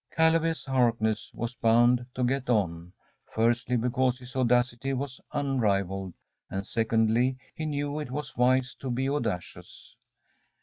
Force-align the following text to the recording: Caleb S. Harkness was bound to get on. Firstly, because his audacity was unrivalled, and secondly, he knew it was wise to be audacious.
Caleb 0.09 0.45
S. 0.45 0.65
Harkness 0.65 1.31
was 1.31 1.53
bound 1.53 2.07
to 2.15 2.23
get 2.23 2.49
on. 2.49 2.91
Firstly, 3.31 3.77
because 3.77 4.17
his 4.17 4.35
audacity 4.35 4.93
was 4.93 5.21
unrivalled, 5.31 6.15
and 6.49 6.65
secondly, 6.65 7.37
he 7.53 7.67
knew 7.67 7.99
it 7.99 8.09
was 8.09 8.35
wise 8.35 8.73
to 8.79 8.89
be 8.89 9.07
audacious. 9.07 9.95